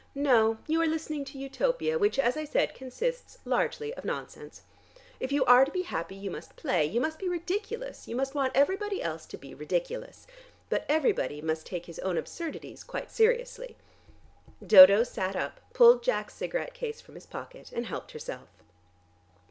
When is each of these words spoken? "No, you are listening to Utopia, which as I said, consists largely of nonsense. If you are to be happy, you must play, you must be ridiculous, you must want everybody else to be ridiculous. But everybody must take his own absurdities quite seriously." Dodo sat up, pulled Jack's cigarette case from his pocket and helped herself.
"No, 0.15 0.57
you 0.65 0.81
are 0.81 0.87
listening 0.87 1.25
to 1.25 1.37
Utopia, 1.37 1.99
which 1.99 2.17
as 2.17 2.35
I 2.35 2.43
said, 2.43 2.73
consists 2.73 3.37
largely 3.45 3.93
of 3.93 4.03
nonsense. 4.03 4.63
If 5.19 5.31
you 5.31 5.45
are 5.45 5.63
to 5.63 5.69
be 5.69 5.83
happy, 5.83 6.15
you 6.15 6.31
must 6.31 6.55
play, 6.55 6.83
you 6.85 6.99
must 6.99 7.19
be 7.19 7.29
ridiculous, 7.29 8.07
you 8.07 8.15
must 8.15 8.33
want 8.33 8.53
everybody 8.55 9.03
else 9.03 9.27
to 9.27 9.37
be 9.37 9.53
ridiculous. 9.53 10.25
But 10.71 10.85
everybody 10.89 11.39
must 11.39 11.67
take 11.67 11.85
his 11.85 11.99
own 11.99 12.17
absurdities 12.17 12.83
quite 12.83 13.11
seriously." 13.11 13.77
Dodo 14.65 15.03
sat 15.03 15.35
up, 15.35 15.59
pulled 15.71 16.01
Jack's 16.01 16.33
cigarette 16.33 16.73
case 16.73 16.99
from 16.99 17.13
his 17.13 17.27
pocket 17.27 17.71
and 17.71 17.85
helped 17.85 18.09
herself. 18.13 18.49